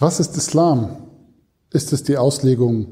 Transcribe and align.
Was 0.00 0.20
ist 0.20 0.36
Islam? 0.36 0.96
Ist 1.72 1.92
es 1.92 2.04
die 2.04 2.18
Auslegung, 2.18 2.86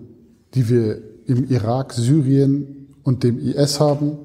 die 0.55 0.69
wir 0.69 1.01
im 1.27 1.48
Irak, 1.48 1.93
Syrien 1.93 2.89
und 3.05 3.23
dem 3.23 3.39
IS 3.39 3.79
haben? 3.79 4.19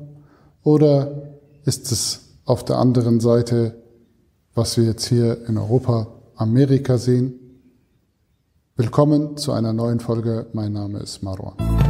Oder 0.63 1.37
ist 1.63 1.91
es 1.91 2.39
auf 2.43 2.65
der 2.65 2.79
anderen 2.79 3.19
Seite, 3.19 3.75
was 4.55 4.77
wir 4.77 4.85
jetzt 4.85 5.05
hier 5.05 5.47
in 5.47 5.59
Europa, 5.59 6.07
Amerika 6.35 6.97
sehen? 6.97 7.35
Willkommen 8.75 9.37
zu 9.37 9.51
einer 9.51 9.73
neuen 9.73 9.99
Folge. 9.99 10.47
Mein 10.53 10.73
Name 10.73 11.01
ist 11.01 11.21
Marwan. 11.21 11.80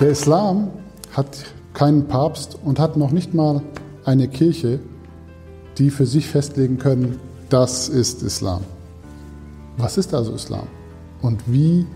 Der 0.00 0.08
Islam 0.08 0.70
hat 1.12 1.44
keinen 1.72 2.08
Papst 2.08 2.58
und 2.64 2.80
hat 2.80 2.96
noch 2.96 3.12
nicht 3.12 3.32
mal 3.32 3.62
eine 4.04 4.26
Kirche, 4.26 4.80
die 5.78 5.88
für 5.88 6.04
sich 6.04 6.26
festlegen 6.26 6.78
können, 6.78 7.20
das 7.48 7.88
ist 7.88 8.22
Islam. 8.24 8.62
Was 9.76 9.96
ist 9.96 10.12
also 10.12 10.32
Islam? 10.32 10.66
Und 11.22 11.40
wie 11.46 11.86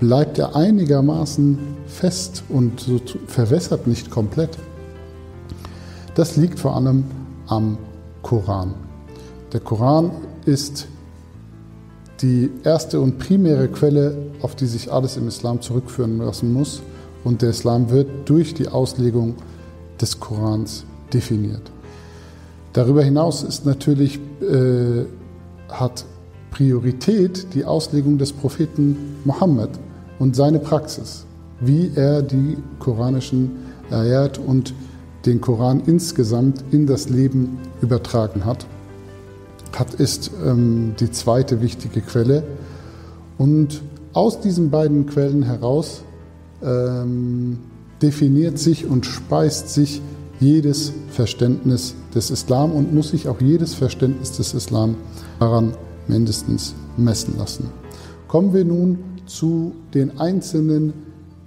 bleibt 0.00 0.38
er 0.38 0.54
einigermaßen 0.54 1.58
fest 1.86 2.44
und 2.50 2.80
so 2.80 3.00
verwässert 3.26 3.86
nicht 3.86 4.10
komplett? 4.10 4.58
Das 6.14 6.36
liegt 6.36 6.58
vor 6.58 6.76
allem 6.76 7.04
am 7.46 7.78
Koran. 8.22 8.74
Der 9.54 9.60
Koran 9.60 10.10
ist 10.44 10.88
die 12.20 12.50
erste 12.64 13.00
und 13.00 13.18
primäre 13.18 13.68
Quelle, 13.68 14.30
auf 14.42 14.54
die 14.54 14.66
sich 14.66 14.92
alles 14.92 15.16
im 15.16 15.26
Islam 15.26 15.62
zurückführen 15.62 16.18
lassen 16.18 16.52
muss. 16.52 16.82
Und 17.24 17.42
der 17.42 17.50
Islam 17.50 17.90
wird 17.90 18.28
durch 18.28 18.54
die 18.54 18.68
Auslegung 18.68 19.34
des 20.00 20.20
Korans 20.20 20.84
definiert. 21.12 21.72
Darüber 22.74 23.02
hinaus 23.02 23.42
ist 23.42 23.64
natürlich, 23.64 24.18
äh, 24.40 25.04
hat 25.68 26.04
Priorität 26.50 27.54
die 27.54 27.64
Auslegung 27.64 28.18
des 28.18 28.32
Propheten 28.32 29.16
Mohammed 29.24 29.70
und 30.18 30.36
seine 30.36 30.58
Praxis, 30.58 31.24
wie 31.60 31.90
er 31.94 32.22
die 32.22 32.56
koranischen 32.78 33.52
Ayat 33.90 34.38
und 34.38 34.74
den 35.26 35.40
Koran 35.40 35.82
insgesamt 35.86 36.64
in 36.70 36.86
das 36.86 37.08
Leben 37.08 37.58
übertragen 37.80 38.44
hat, 38.44 38.66
hat 39.76 39.94
ist 39.94 40.30
ähm, 40.44 40.94
die 41.00 41.10
zweite 41.10 41.60
wichtige 41.60 42.00
Quelle. 42.00 42.44
Und 43.38 43.82
aus 44.12 44.40
diesen 44.40 44.70
beiden 44.70 45.06
Quellen 45.06 45.42
heraus 45.42 46.02
ähm, 46.64 47.58
definiert 48.02 48.58
sich 48.58 48.86
und 48.86 49.06
speist 49.06 49.68
sich 49.70 50.00
jedes 50.40 50.92
Verständnis 51.10 51.94
des 52.14 52.30
Islam 52.30 52.72
und 52.72 52.92
muss 52.92 53.10
sich 53.10 53.28
auch 53.28 53.40
jedes 53.40 53.74
Verständnis 53.74 54.32
des 54.32 54.54
Islam 54.54 54.96
daran 55.38 55.74
mindestens 56.08 56.74
messen 56.96 57.38
lassen. 57.38 57.70
Kommen 58.28 58.52
wir 58.52 58.64
nun 58.64 58.98
zu 59.26 59.72
den 59.94 60.18
einzelnen 60.18 60.92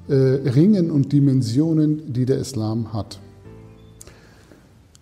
äh, 0.08 0.14
Ringen 0.14 0.90
und 0.90 1.12
Dimensionen, 1.12 2.14
die 2.14 2.26
der 2.26 2.38
Islam 2.38 2.94
hat. 2.94 3.20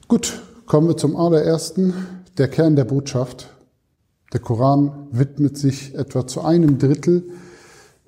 Gut, 0.08 0.42
kommen 0.66 0.88
wir 0.88 0.98
zum 0.98 1.16
allerersten, 1.16 1.94
der 2.38 2.48
Kern 2.48 2.76
der 2.76 2.86
Botschaft. 2.86 3.50
Der 4.34 4.40
Koran 4.40 5.08
widmet 5.12 5.58
sich 5.58 5.96
etwa 5.96 6.28
zu 6.28 6.42
einem 6.42 6.78
Drittel 6.78 7.24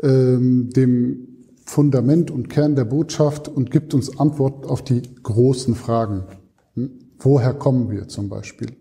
ähm, 0.02 0.70
dem 0.76 1.37
Fundament 1.68 2.32
und 2.32 2.50
Kern 2.50 2.76
der 2.76 2.86
Botschaft 2.86 3.50
und 3.50 3.72
gibt 3.72 3.94
uns 3.94 4.20
Antworten 4.20 4.66
auf 4.66 4.84
die 4.84 5.02
großen 5.22 5.76
Fragen. 5.76 6.24
Hm? 6.76 6.92
Woher 7.20 7.54
kommen 7.54 7.92
wir 7.92 8.08
zum 8.08 8.30
Beispiel? 8.30 8.70
Und 8.70 8.78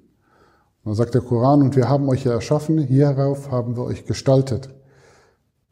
dann 0.84 0.94
sagt 0.94 1.14
der 1.14 1.20
Koran, 1.20 1.62
und 1.62 1.74
wir 1.74 1.88
haben 1.88 2.08
euch 2.08 2.24
ja 2.24 2.32
erschaffen, 2.32 2.78
hierauf 2.78 3.50
haben 3.50 3.76
wir 3.76 3.82
euch 3.82 4.06
gestaltet. 4.06 4.70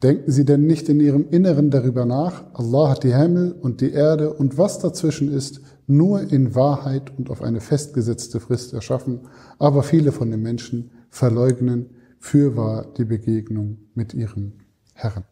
Denken 0.03 0.29
Sie 0.29 0.43
denn 0.43 0.67
nicht 0.67 0.89
in 0.89 0.99
Ihrem 0.99 1.29
Inneren 1.29 1.71
darüber 1.71 2.03
nach, 2.03 2.43
Allah 2.53 2.89
hat 2.89 3.05
die 3.05 3.15
Himmel 3.15 3.53
und 3.53 3.79
die 3.79 3.93
Erde 3.93 4.33
und 4.33 4.57
was 4.57 4.79
dazwischen 4.79 5.31
ist, 5.31 5.61
nur 5.87 6.21
in 6.33 6.53
Wahrheit 6.53 7.17
und 7.17 7.29
auf 7.29 7.41
eine 7.41 7.61
festgesetzte 7.61 8.41
Frist 8.41 8.73
erschaffen, 8.73 9.21
aber 9.57 9.83
viele 9.83 10.11
von 10.11 10.29
den 10.29 10.41
Menschen 10.41 10.91
verleugnen 11.09 11.91
fürwahr 12.19 12.85
die 12.97 13.05
Begegnung 13.05 13.77
mit 13.93 14.13
ihrem 14.13 14.53
Herrn. 14.93 15.23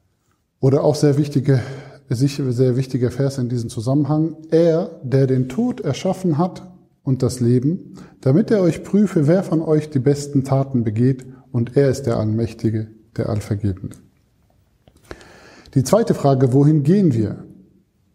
Oder 0.63 0.85
auch 0.85 0.95
sehr 0.95 1.17
wichtige, 1.17 1.59
sehr 2.07 2.77
wichtiger 2.77 3.11
Vers 3.11 3.37
in 3.37 3.49
diesem 3.49 3.69
Zusammenhang. 3.69 4.37
Er, 4.49 4.91
der 5.03 5.27
den 5.27 5.49
Tod 5.49 5.81
erschaffen 5.81 6.37
hat 6.37 6.71
und 7.03 7.21
das 7.21 7.41
Leben, 7.41 7.95
damit 8.21 8.49
er 8.49 8.61
euch 8.61 8.81
prüfe, 8.81 9.27
wer 9.27 9.43
von 9.43 9.61
euch 9.61 9.89
die 9.89 9.99
besten 9.99 10.45
Taten 10.45 10.85
begeht, 10.85 11.25
und 11.51 11.75
er 11.75 11.89
ist 11.89 12.03
der 12.03 12.15
Allmächtige, 12.15 12.87
der 13.17 13.27
Allvergebende. 13.27 13.97
Die 15.73 15.83
zweite 15.83 16.13
Frage, 16.13 16.53
wohin 16.53 16.83
gehen 16.83 17.13
wir? 17.13 17.43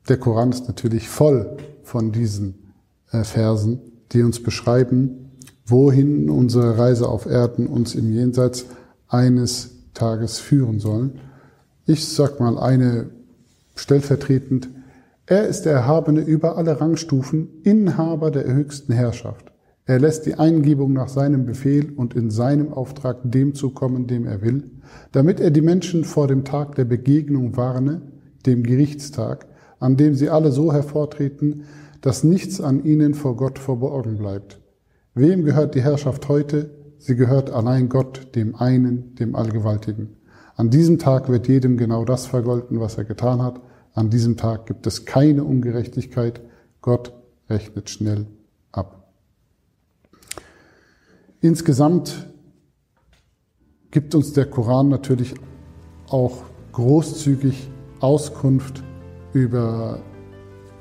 Der 0.09 0.17
Koran 0.17 0.49
ist 0.49 0.69
natürlich 0.69 1.07
voll 1.07 1.59
von 1.83 2.13
diesen 2.13 2.73
äh, 3.13 3.25
Versen, 3.25 3.81
die 4.13 4.23
uns 4.23 4.43
beschreiben, 4.43 5.33
wohin 5.67 6.31
unsere 6.31 6.79
Reise 6.79 7.11
auf 7.11 7.27
Erden 7.27 7.67
uns 7.67 7.95
im 7.95 8.11
Jenseits 8.11 8.65
eines 9.07 9.73
Tages 9.93 10.39
führen 10.39 10.81
sollen 10.81 11.21
ich 11.89 12.07
sag 12.07 12.39
mal 12.39 12.59
eine 12.59 13.07
stellvertretend, 13.75 14.69
er 15.25 15.49
ist 15.49 15.63
der 15.63 15.73
Erhabene 15.73 16.21
über 16.21 16.59
alle 16.59 16.81
Rangstufen, 16.81 17.49
Inhaber 17.63 18.31
der 18.31 18.45
höchsten 18.45 18.93
Herrschaft. 18.93 19.53
Er 19.87 19.99
lässt 19.99 20.27
die 20.27 20.35
Eingebung 20.35 20.93
nach 20.93 21.09
seinem 21.09 21.47
Befehl 21.47 21.91
und 21.97 22.13
in 22.13 22.31
seinem 22.31 22.75
Auftrag 22.75 23.21
dem 23.23 23.55
zukommen, 23.55 24.07
dem 24.07 24.27
er 24.27 24.43
will, 24.43 24.65
damit 25.13 25.41
er 25.41 25.51
die 25.51 25.63
Menschen 25.63 26.05
vor 26.05 26.29
dem 26.29 26.45
Tag 26.45 26.75
der 26.75 26.85
Begegnung 26.85 27.57
warne, 27.57 28.03
dem 28.45 28.65
Gerichtstag, 28.65 29.47
an 29.81 29.97
dem 29.97 30.15
sie 30.15 30.29
alle 30.29 30.53
so 30.53 30.75
hervortreten, 30.75 31.65
dass 32.03 32.23
nichts 32.23 32.61
an 32.61 32.85
ihnen 32.85 33.15
vor 33.15 33.35
Gott 33.35 33.59
verborgen 33.59 34.19
bleibt. 34.19 34.61
Wem 35.15 35.43
gehört 35.43 35.75
die 35.75 35.83
Herrschaft 35.83 36.29
heute? 36.29 36.69
Sie 36.99 37.17
gehört 37.17 37.51
allein 37.51 37.89
Gott, 37.89 38.35
dem 38.35 38.57
einen, 38.57 39.15
dem 39.15 39.35
Allgewaltigen. 39.35 40.18
An 40.59 40.71
diesem 40.71 40.99
Tag 40.99 41.29
wird 41.29 41.47
jedem 41.47 41.77
genau 41.77 42.05
das 42.05 42.27
vergolten, 42.27 42.81
was 42.81 42.99
er 42.99 43.05
getan 43.05 43.41
hat. 43.41 43.61
An 43.95 44.11
diesem 44.11 44.37
Tag 44.37 44.67
gibt 44.67 44.89
es 44.89 45.05
keine 45.05 45.45
Ungerechtigkeit. 45.45 46.41
Gott 46.81 47.13
rechnet 47.49 47.89
schnell 47.91 48.27
ab. 48.73 49.13
Insgesamt 51.41 52.27
gibt 53.93 54.17
uns 54.17 54.33
der 54.33 54.47
Koran 54.47 54.89
natürlich 54.89 55.35
auch 56.09 56.43
großzügig 56.73 57.71
Auskunft 58.01 58.83
über 59.35 60.01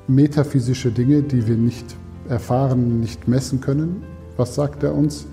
metaphysische 0.08 0.90
Dinge, 0.90 1.22
die 1.22 1.46
wir 1.46 1.56
nicht 1.56 1.86
erfahren, 2.28 2.98
nicht 2.98 3.28
messen 3.28 3.60
können. 3.60 4.02
Was 4.36 4.56
sagt 4.56 4.82
er 4.82 4.96
uns? 4.96 5.28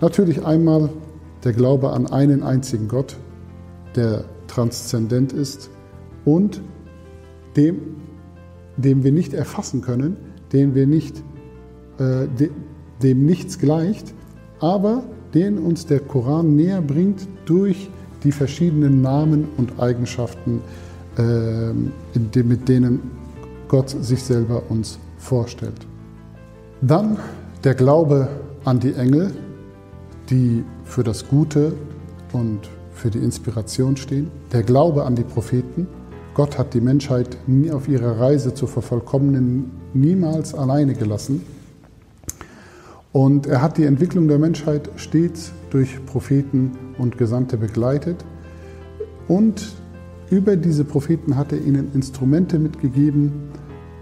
Natürlich 0.00 0.44
einmal 0.44 0.90
der 1.44 1.52
Glaube 1.52 1.90
an 1.90 2.08
einen 2.08 2.42
einzigen 2.42 2.88
Gott, 2.88 3.16
der 3.96 4.24
transzendent 4.46 5.32
ist 5.32 5.70
und 6.24 6.60
dem, 7.56 7.96
dem 8.76 9.04
wir 9.04 9.12
nicht 9.12 9.34
erfassen 9.34 9.80
können, 9.80 10.16
den 10.52 10.74
wir 10.74 10.86
nicht, 10.86 11.22
äh, 11.98 12.26
de, 12.38 12.50
dem 13.02 13.26
nichts 13.26 13.58
gleicht, 13.58 14.14
aber 14.60 15.04
den 15.34 15.58
uns 15.58 15.86
der 15.86 16.00
Koran 16.00 16.56
näher 16.56 16.82
bringt 16.82 17.26
durch 17.46 17.90
die 18.24 18.32
verschiedenen 18.32 19.02
Namen 19.02 19.48
und 19.56 19.80
Eigenschaften, 19.80 20.60
äh, 21.16 21.72
de, 22.14 22.42
mit 22.42 22.68
denen 22.68 23.00
Gott 23.68 23.90
sich 23.90 24.22
selber 24.22 24.62
uns 24.68 24.98
vorstellt. 25.18 25.86
Dann 26.80 27.18
der 27.64 27.74
Glaube 27.74 28.28
an 28.64 28.80
die 28.80 28.94
Engel, 28.94 29.32
die 30.30 30.64
für 30.84 31.02
das 31.02 31.26
Gute 31.28 31.74
und 32.32 32.68
für 33.02 33.10
die 33.10 33.18
Inspiration 33.18 33.96
stehen, 33.96 34.30
der 34.52 34.62
Glaube 34.62 35.02
an 35.04 35.16
die 35.16 35.24
Propheten. 35.24 35.88
Gott 36.34 36.56
hat 36.56 36.72
die 36.72 36.80
Menschheit 36.80 37.36
nie 37.48 37.72
auf 37.72 37.88
ihrer 37.88 38.20
Reise 38.20 38.54
zu 38.54 38.68
vervollkommnen 38.68 39.72
niemals 39.92 40.54
alleine 40.54 40.94
gelassen. 40.94 41.42
Und 43.10 43.48
er 43.48 43.60
hat 43.60 43.76
die 43.76 43.84
Entwicklung 43.84 44.28
der 44.28 44.38
Menschheit 44.38 44.88
stets 44.94 45.52
durch 45.70 45.98
Propheten 46.06 46.78
und 46.96 47.18
Gesandte 47.18 47.56
begleitet. 47.56 48.24
Und 49.26 49.74
über 50.30 50.54
diese 50.54 50.84
Propheten 50.84 51.36
hat 51.36 51.50
er 51.50 51.60
ihnen 51.60 51.90
Instrumente 51.94 52.60
mitgegeben, 52.60 53.32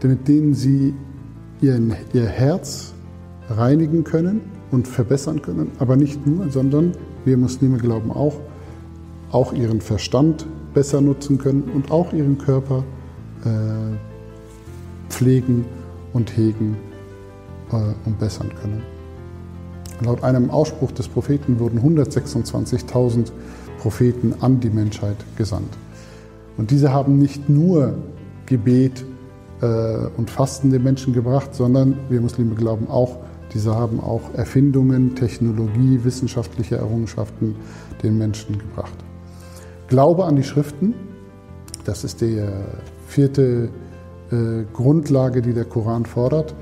mit 0.03 0.29
denen 0.29 0.53
sie 0.53 0.95
ihren, 1.63 1.95
ihr 2.13 2.27
Herz 2.27 2.93
reinigen 3.49 4.05
können 4.05 4.43
und 4.71 4.87
verbessern 4.87 5.41
können, 5.41 5.73
aber 5.79 5.97
nicht 5.97 6.25
nur, 6.27 6.51
sondern 6.51 6.93
wir 7.25 7.39
Muslime 7.39 7.79
glauben 7.79 8.11
auch, 8.11 8.35
auch 9.33 9.53
ihren 9.53 9.81
Verstand 9.81 10.47
besser 10.75 11.01
nutzen 11.01 11.39
können 11.39 11.65
und 11.75 11.91
auch 11.91 12.13
ihren 12.13 12.39
Körper 12.39 12.85
äh, 13.45 13.97
pflegen 15.09 15.65
und 16.13 16.37
hegen 16.37 16.77
äh, 17.73 17.77
und 18.07 18.19
bessern 18.19 18.51
können. 18.61 18.83
Laut 20.05 20.25
einem 20.25 20.51
Ausspruch 20.51 20.93
des 20.93 21.09
Propheten 21.09 21.59
wurden 21.59 21.81
126.000 21.81 23.31
Propheten 23.79 24.35
an 24.41 24.61
die 24.61 24.71
Menschheit 24.71 25.17
gesandt. 25.37 25.77
Und 26.57 26.71
diese 26.71 26.93
haben 26.93 27.19
nicht 27.19 27.49
nur 27.49 27.95
Gebet 28.47 29.05
äh, 29.61 29.67
und 30.17 30.31
Fasten 30.31 30.71
den 30.71 30.83
Menschen 30.83 31.13
gebracht, 31.13 31.55
sondern 31.55 31.99
wir 32.09 32.21
Muslime 32.21 32.55
glauben 32.55 32.89
auch, 32.89 33.19
diese 33.53 33.75
haben 33.75 34.01
auch 34.01 34.23
Erfindungen, 34.35 35.17
Technologie, 35.17 36.01
wissenschaftliche 36.03 36.77
Errungenschaften 36.77 37.57
den 38.03 38.17
Menschen 38.17 38.59
gebracht. 38.59 38.95
Glaube 39.91 40.25
an 40.25 40.37
die 40.37 40.45
Schriften, 40.45 40.95
das 41.85 42.05
ist 42.05 42.21
die 42.21 42.41
vierte 43.09 43.71
äh, 44.31 44.63
Grundlage, 44.73 45.43
die 45.43 45.53
der 45.53 45.65
Koran 45.65 46.07
fordert, 46.07 46.55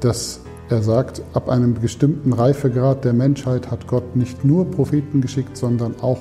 dass 0.00 0.40
er 0.68 0.82
sagt, 0.82 1.22
ab 1.32 1.48
einem 1.48 1.72
bestimmten 1.72 2.34
Reifegrad 2.34 3.06
der 3.06 3.14
Menschheit 3.14 3.70
hat 3.70 3.86
Gott 3.86 4.14
nicht 4.16 4.44
nur 4.44 4.70
Propheten 4.70 5.22
geschickt, 5.22 5.56
sondern 5.56 5.94
auch 6.02 6.18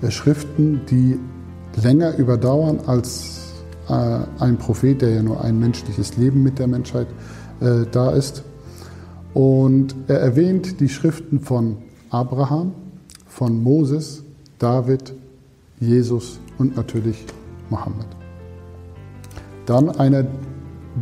äh, 0.00 0.10
Schriften, 0.10 0.80
die 0.88 1.18
länger 1.78 2.16
überdauern 2.16 2.80
als 2.86 3.52
äh, 3.90 4.20
ein 4.38 4.56
Prophet, 4.56 5.02
der 5.02 5.10
ja 5.10 5.22
nur 5.22 5.44
ein 5.44 5.58
menschliches 5.58 6.16
Leben 6.16 6.42
mit 6.42 6.58
der 6.58 6.66
Menschheit 6.66 7.08
äh, 7.60 7.84
da 7.92 8.12
ist. 8.12 8.42
Und 9.34 9.94
er 10.08 10.20
erwähnt 10.20 10.80
die 10.80 10.88
Schriften 10.88 11.40
von 11.40 11.76
Abraham, 12.08 12.72
von 13.26 13.62
Moses, 13.62 14.24
David, 14.58 15.12
Jesus 15.86 16.40
und 16.58 16.76
natürlich 16.76 17.24
Mohammed. 17.70 18.06
Dann 19.66 19.90
einer 19.90 20.26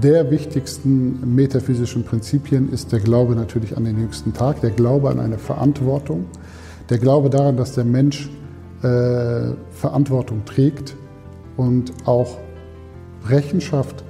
der 0.01 0.31
wichtigsten 0.31 1.35
metaphysischen 1.35 2.05
Prinzipien 2.05 2.73
ist 2.73 2.93
der 2.93 3.01
Glaube 3.01 3.35
natürlich 3.35 3.77
an 3.77 3.85
den 3.85 3.99
jüngsten 3.99 4.33
Tag, 4.33 4.61
der 4.61 4.71
Glaube 4.71 5.11
an 5.11 5.21
eine 5.21 5.39
Verantwortung, 5.39 6.27
der 6.89 6.99
Glaube 6.99 7.29
daran, 7.29 7.57
dass 7.57 7.75
der 7.75 7.85
Mensch 7.85 8.31
äh, 8.83 9.53
Verantwortung 9.71 10.45
trägt 10.45 10.97
und 11.57 11.93
auch 12.07 12.39
Rechenschaft 13.29 14.03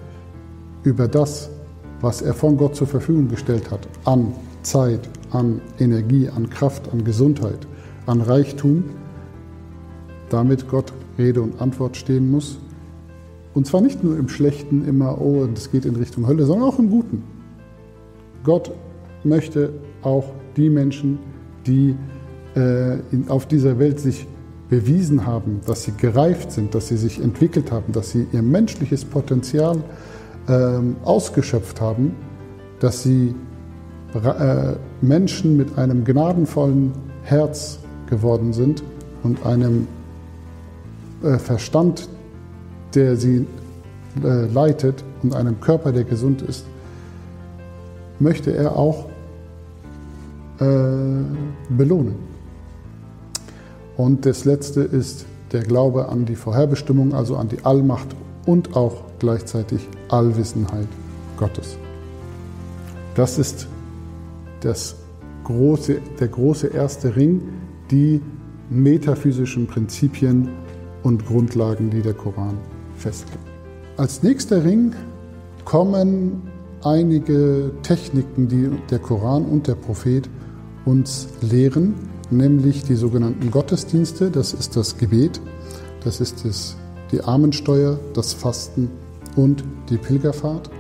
über 0.85 1.09
das, 1.09 1.51
was 2.01 2.23
er 2.23 2.35
von 2.35 2.57
Gott 2.57 2.77
zur 2.77 2.87
Verfügung 2.87 3.29
gestellt 3.29 3.71
hat, 3.71 3.87
an 4.05 4.33
Zeit, 4.63 5.09
an 5.31 5.61
Energie, 5.79 6.29
an 6.29 6.49
Kraft, 6.49 6.93
an 6.93 7.05
Gesundheit, 7.05 7.67
an 8.07 8.21
Reichtum, 8.21 8.85
damit 10.33 10.69
Gott 10.69 10.93
Rede 11.19 11.43
und 11.43 11.61
Antwort 11.61 11.97
stehen 11.97 12.31
muss. 12.31 12.59
Und 13.55 13.67
zwar 13.67 13.81
nicht 13.81 14.03
nur 14.03 14.17
im 14.17 14.29
Schlechten 14.29 14.87
immer, 14.87 15.21
oh, 15.21 15.47
das 15.53 15.71
geht 15.71 15.85
in 15.85 15.97
Richtung 15.97 16.27
Hölle, 16.27 16.47
sondern 16.47 16.69
auch 16.69 16.79
im 16.79 16.91
Guten. 16.91 17.23
Gott 18.45 18.73
möchte 19.25 19.73
auch 20.03 20.25
die 20.57 20.71
Menschen, 20.71 21.19
die 21.67 21.95
äh, 22.57 22.95
in, 23.13 23.29
auf 23.29 23.47
dieser 23.47 23.79
Welt 23.79 24.01
sich 24.01 24.27
bewiesen 24.69 25.27
haben, 25.27 25.61
dass 25.67 25.85
sie 25.85 25.93
gereift 25.93 26.51
sind, 26.51 26.75
dass 26.75 26.89
sie 26.89 26.97
sich 26.97 27.21
entwickelt 27.21 27.71
haben, 27.71 27.93
dass 27.93 28.11
sie 28.11 28.27
ihr 28.33 28.43
menschliches 28.43 29.05
Potenzial 29.05 29.77
ähm, 30.49 30.97
ausgeschöpft 31.05 31.81
haben, 31.81 32.15
dass 32.81 33.03
sie 33.03 33.35
äh, 34.15 34.73
Menschen 35.03 35.57
mit 35.57 35.77
einem 35.77 36.05
gnadenvollen 36.05 36.93
Herz 37.23 37.79
geworden 38.07 38.53
sind 38.53 38.83
und 39.23 39.45
einem 39.45 39.87
äh, 41.23 41.39
Verstand, 41.39 42.09
der 42.95 43.17
sie 43.17 43.47
äh, 44.23 44.47
leitet 44.47 45.03
und 45.23 45.35
einem 45.35 45.61
Körper, 45.61 45.93
der 45.93 46.05
gesund 46.05 46.43
ist, 46.43 46.65
möchte 48.19 48.55
er 48.55 48.77
auch 48.77 49.09
äh, 50.59 50.65
belohnen. 51.71 52.15
Und 53.97 54.27
das 54.27 54.45
letzte 54.45 54.83
ist 54.83 55.27
der 55.53 55.63
Glaube 55.63 56.09
an 56.09 56.25
die 56.25 56.35
Vorherbestimmung, 56.37 57.15
also 57.15 57.37
an 57.37 57.49
die 57.49 57.65
Allmacht 57.65 58.09
und 58.47 58.75
auch 58.77 59.03
gleichzeitig 59.19 59.87
Allwissenheit 60.09 60.89
Gottes. 61.37 61.77
Das 63.15 63.39
ist 63.39 63.67
das 64.61 64.97
große, 65.45 65.99
der 66.19 66.29
große 66.29 66.69
erste 66.69 67.15
Ring, 67.15 67.43
die 67.91 68.21
metaphysischen 68.71 69.67
Prinzipien 69.67 70.49
und 71.03 71.27
Grundlagen, 71.27 71.91
die 71.91 72.03
der 72.03 72.15
Koran 72.15 72.59
festlegt. 72.97 73.39
Als 73.97 74.23
nächster 74.23 74.65
Ring 74.65 74.95
kommen 75.65 76.43
einige 76.83 77.71
Techniken, 77.83 78.49
die 78.49 78.71
der 78.91 78.99
Koran 78.99 79.45
und 79.45 79.67
der 79.67 79.75
Prophet 79.75 80.29
uns 80.85 81.29
lehren, 81.41 81.95
nämlich 82.31 82.83
die 82.83 82.95
sogenannten 82.95 83.51
Gottesdienste, 83.51 84.31
das 84.31 84.53
ist 84.53 84.77
das 84.77 84.97
Gebet, 84.97 85.41
das 86.05 86.21
ist 86.21 86.45
das, 86.45 86.77
die 87.13 87.23
Armensteuer, 87.23 87.99
das 88.15 88.33
Fasten 88.33 88.91
und 89.37 89.63
die 89.91 89.99
Pilgerfahrt. 89.99 90.71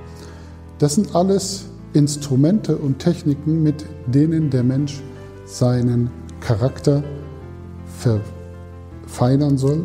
Das 0.78 0.94
sind 0.94 1.14
alles 1.14 1.66
Instrumente 1.92 2.76
und 2.76 2.98
Techniken, 2.98 3.62
mit 3.62 3.84
denen 4.06 4.50
der 4.50 4.64
Mensch 4.64 5.02
seinen 5.44 6.10
Charakter 6.40 7.04
verfeinern 9.06 9.58
soll, 9.58 9.84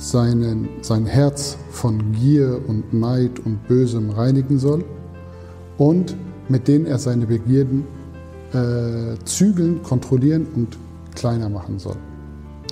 seinen, 0.00 0.68
sein 0.80 1.04
Herz 1.04 1.58
von 1.70 2.12
Gier 2.12 2.60
und 2.66 2.94
Neid 2.94 3.38
und 3.44 3.68
Bösem 3.68 4.10
reinigen 4.10 4.58
soll 4.58 4.82
und 5.76 6.16
mit 6.48 6.66
denen 6.68 6.86
er 6.86 6.98
seine 6.98 7.26
Begierden 7.26 7.84
äh, 8.52 9.22
zügeln, 9.24 9.82
kontrollieren 9.82 10.46
und 10.56 10.78
kleiner 11.14 11.50
machen 11.50 11.78
soll. 11.78 11.96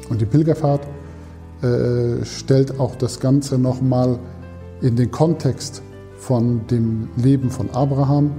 Und 0.08 0.22
die 0.22 0.25
Pilgerfahrt 0.25 0.86
äh, 1.62 2.25
stellt 2.25 2.80
auch 2.80 2.96
das 2.96 3.20
Ganze 3.20 3.58
nochmal 3.58 4.19
in 4.81 4.96
den 4.96 5.10
Kontext 5.10 5.82
von 6.16 6.66
dem 6.69 7.08
Leben 7.16 7.50
von 7.50 7.69
Abraham 7.70 8.31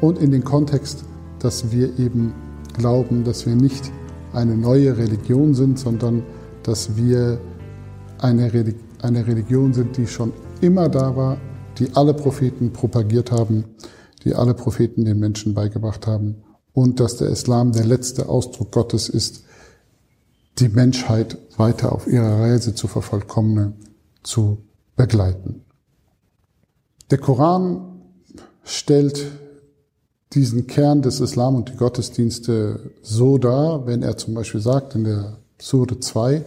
und 0.00 0.18
in 0.18 0.30
den 0.30 0.44
Kontext, 0.44 1.04
dass 1.40 1.72
wir 1.72 1.98
eben 1.98 2.32
glauben, 2.78 3.24
dass 3.24 3.44
wir 3.44 3.56
nicht 3.56 3.90
eine 4.32 4.56
neue 4.56 4.96
Religion 4.96 5.52
sind, 5.54 5.80
sondern 5.80 6.22
dass 6.62 6.96
wir 6.96 7.40
eine, 8.22 8.74
eine 9.02 9.26
Religion 9.26 9.72
sind, 9.72 9.96
die 9.96 10.06
schon 10.06 10.32
immer 10.60 10.88
da 10.88 11.16
war, 11.16 11.38
die 11.78 11.94
alle 11.94 12.14
Propheten 12.14 12.72
propagiert 12.72 13.32
haben, 13.32 13.64
die 14.24 14.34
alle 14.34 14.54
Propheten 14.54 15.04
den 15.04 15.18
Menschen 15.18 15.54
beigebracht 15.54 16.06
haben 16.06 16.42
und 16.72 17.00
dass 17.00 17.16
der 17.16 17.28
Islam 17.28 17.72
der 17.72 17.86
letzte 17.86 18.28
Ausdruck 18.28 18.72
Gottes 18.72 19.08
ist, 19.08 19.44
die 20.58 20.68
Menschheit 20.68 21.38
weiter 21.56 21.92
auf 21.92 22.06
ihrer 22.06 22.40
Reise 22.40 22.74
zu 22.74 22.86
vervollkommnen, 22.86 23.74
zu 24.22 24.58
begleiten. 24.96 25.64
Der 27.10 27.18
Koran 27.18 28.02
stellt 28.62 29.26
diesen 30.34 30.66
Kern 30.66 31.02
des 31.02 31.20
Islam 31.20 31.56
und 31.56 31.70
die 31.70 31.76
Gottesdienste 31.76 32.92
so 33.02 33.38
dar, 33.38 33.86
wenn 33.86 34.02
er 34.02 34.16
zum 34.16 34.34
Beispiel 34.34 34.60
sagt 34.60 34.94
in 34.94 35.04
der 35.04 35.38
Sure 35.60 35.98
2, 35.98 36.44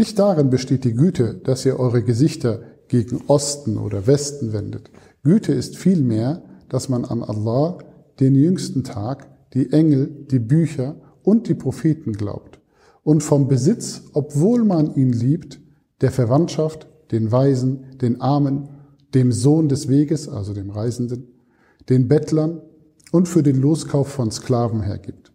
nicht 0.00 0.18
darin 0.18 0.48
besteht 0.48 0.84
die 0.84 0.94
Güte, 0.94 1.34
dass 1.34 1.66
ihr 1.66 1.78
eure 1.78 2.02
Gesichter 2.02 2.62
gegen 2.88 3.20
Osten 3.26 3.76
oder 3.76 4.06
Westen 4.06 4.54
wendet. 4.54 4.90
Güte 5.22 5.52
ist 5.52 5.76
vielmehr, 5.76 6.42
dass 6.70 6.88
man 6.88 7.04
an 7.04 7.22
Allah, 7.22 7.76
den 8.18 8.34
jüngsten 8.34 8.82
Tag, 8.82 9.28
die 9.52 9.70
Engel, 9.72 10.06
die 10.30 10.38
Bücher 10.38 10.96
und 11.22 11.48
die 11.48 11.54
Propheten 11.54 12.14
glaubt 12.14 12.60
und 13.04 13.22
vom 13.22 13.46
Besitz, 13.46 14.04
obwohl 14.14 14.64
man 14.64 14.94
ihn 14.94 15.12
liebt, 15.12 15.60
der 16.00 16.10
Verwandtschaft, 16.10 16.88
den 17.12 17.30
Weisen, 17.30 17.98
den 18.00 18.22
Armen, 18.22 18.70
dem 19.14 19.32
Sohn 19.32 19.68
des 19.68 19.88
Weges, 19.88 20.30
also 20.30 20.54
dem 20.54 20.70
Reisenden, 20.70 21.28
den 21.90 22.08
Bettlern 22.08 22.62
und 23.12 23.28
für 23.28 23.42
den 23.42 23.60
Loskauf 23.60 24.08
von 24.08 24.30
Sklaven 24.30 24.80
hergibt, 24.80 25.30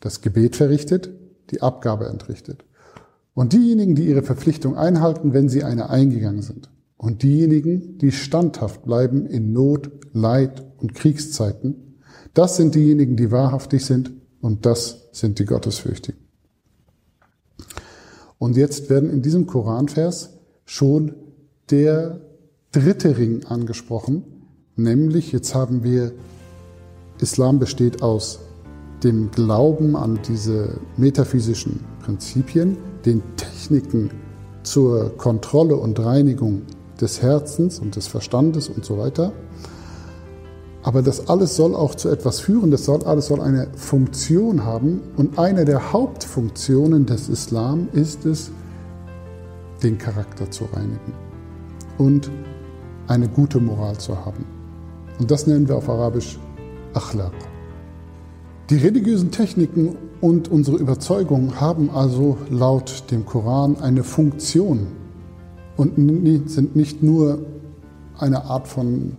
das 0.00 0.20
Gebet 0.20 0.56
verrichtet, 0.56 1.10
die 1.52 1.62
Abgabe 1.62 2.06
entrichtet. 2.06 2.64
Und 3.34 3.52
diejenigen, 3.52 3.94
die 3.94 4.06
ihre 4.06 4.22
Verpflichtung 4.22 4.76
einhalten, 4.76 5.32
wenn 5.32 5.48
sie 5.48 5.64
eine 5.64 5.90
eingegangen 5.90 6.42
sind. 6.42 6.70
Und 6.96 7.22
diejenigen, 7.22 7.98
die 7.98 8.12
standhaft 8.12 8.84
bleiben 8.84 9.26
in 9.26 9.52
Not, 9.52 9.90
Leid 10.12 10.64
und 10.78 10.94
Kriegszeiten, 10.94 11.96
das 12.34 12.56
sind 12.56 12.74
diejenigen, 12.74 13.16
die 13.16 13.30
wahrhaftig 13.30 13.84
sind 13.84 14.12
und 14.40 14.66
das 14.66 15.08
sind 15.12 15.38
die 15.38 15.44
Gottesfürchtigen. 15.44 16.20
Und 18.38 18.56
jetzt 18.56 18.88
werden 18.90 19.10
in 19.10 19.22
diesem 19.22 19.46
Koranvers 19.46 20.38
schon 20.64 21.14
der 21.70 22.20
dritte 22.72 23.18
Ring 23.18 23.44
angesprochen, 23.44 24.24
nämlich 24.76 25.32
jetzt 25.32 25.54
haben 25.54 25.82
wir 25.82 26.12
Islam 27.20 27.58
besteht 27.58 28.02
aus 28.02 28.40
dem 29.02 29.30
Glauben 29.30 29.96
an 29.96 30.20
diese 30.26 30.80
metaphysischen 30.96 31.80
Prinzipien, 32.02 32.76
den 33.04 33.22
Techniken 33.36 34.10
zur 34.62 35.16
Kontrolle 35.16 35.76
und 35.76 35.98
Reinigung 35.98 36.62
des 37.00 37.22
Herzens 37.22 37.78
und 37.78 37.96
des 37.96 38.06
Verstandes 38.06 38.68
und 38.68 38.84
so 38.84 38.98
weiter. 38.98 39.32
Aber 40.82 41.02
das 41.02 41.28
alles 41.28 41.56
soll 41.56 41.74
auch 41.74 41.94
zu 41.94 42.08
etwas 42.08 42.40
führen, 42.40 42.70
das 42.70 42.84
soll 42.84 43.02
alles 43.04 43.26
soll 43.26 43.40
eine 43.40 43.68
Funktion 43.76 44.64
haben. 44.64 45.02
Und 45.16 45.38
eine 45.38 45.64
der 45.64 45.92
Hauptfunktionen 45.92 47.06
des 47.06 47.28
Islam 47.28 47.88
ist 47.92 48.24
es, 48.24 48.50
den 49.82 49.98
Charakter 49.98 50.50
zu 50.50 50.64
reinigen 50.72 51.14
und 51.98 52.30
eine 53.08 53.28
gute 53.28 53.60
Moral 53.60 53.96
zu 53.98 54.24
haben. 54.24 54.44
Und 55.18 55.30
das 55.30 55.46
nennen 55.46 55.68
wir 55.68 55.76
auf 55.76 55.88
Arabisch 55.88 56.38
Akhlaq. 56.94 57.32
Die 58.70 58.76
religiösen 58.76 59.30
Techniken 59.30 59.96
und 60.20 60.48
unsere 60.48 60.76
Überzeugungen 60.76 61.60
haben 61.60 61.90
also 61.90 62.36
laut 62.50 63.04
dem 63.10 63.24
Koran 63.24 63.76
eine 63.76 64.04
Funktion 64.04 64.88
und 65.76 65.96
sind 66.48 66.76
nicht 66.76 67.02
nur 67.02 67.46
eine 68.18 68.44
Art 68.44 68.68
von 68.68 69.16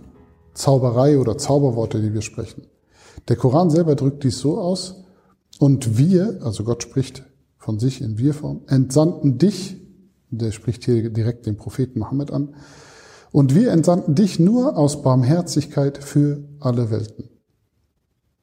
Zauberei 0.54 1.18
oder 1.18 1.36
Zauberworte, 1.36 2.00
die 2.00 2.14
wir 2.14 2.22
sprechen. 2.22 2.62
Der 3.28 3.36
Koran 3.36 3.70
selber 3.70 3.94
drückt 3.94 4.24
dies 4.24 4.38
so 4.38 4.58
aus, 4.58 4.98
und 5.58 5.98
wir, 5.98 6.40
also 6.42 6.64
Gott 6.64 6.82
spricht 6.82 7.24
von 7.56 7.78
sich 7.78 8.00
in 8.00 8.18
Wir-Form, 8.18 8.62
entsandten 8.66 9.38
dich, 9.38 9.76
der 10.30 10.50
spricht 10.50 10.84
hier 10.84 11.10
direkt 11.10 11.46
den 11.46 11.56
Propheten 11.56 12.00
Mohammed 12.00 12.32
an, 12.32 12.54
und 13.30 13.54
wir 13.54 13.70
entsandten 13.70 14.14
dich 14.14 14.38
nur 14.38 14.76
aus 14.76 15.02
Barmherzigkeit 15.02 15.98
für 15.98 16.42
alle 16.60 16.90
Welten. 16.90 17.28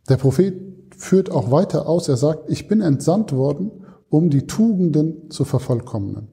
Der 0.07 0.17
Prophet 0.17 0.55
führt 0.99 1.31
auch 1.31 1.49
weiter 1.49 1.87
aus, 1.87 2.09
er 2.09 2.17
sagt, 2.17 2.49
ich 2.49 2.67
bin 2.67 2.81
entsandt 2.81 3.31
worden, 3.31 3.71
um 4.09 4.29
die 4.29 4.47
Tugenden 4.47 5.31
zu 5.31 5.45
vervollkommnen. 5.45 6.27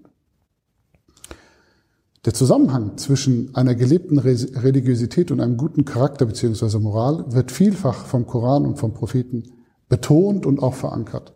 Der 2.24 2.34
Zusammenhang 2.34 2.98
zwischen 2.98 3.54
einer 3.54 3.76
gelebten 3.76 4.18
Religiosität 4.18 5.30
und 5.30 5.40
einem 5.40 5.56
guten 5.56 5.84
Charakter 5.84 6.26
bzw. 6.26 6.80
Moral 6.80 7.32
wird 7.32 7.52
vielfach 7.52 8.06
vom 8.06 8.26
Koran 8.26 8.66
und 8.66 8.78
vom 8.78 8.92
Propheten 8.92 9.44
betont 9.88 10.44
und 10.44 10.60
auch 10.60 10.74
verankert. 10.74 11.34